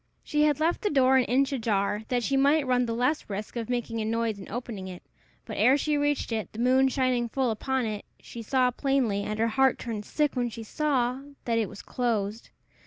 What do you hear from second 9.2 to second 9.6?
and her